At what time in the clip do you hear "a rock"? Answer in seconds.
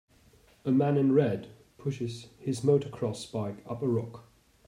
3.83-4.23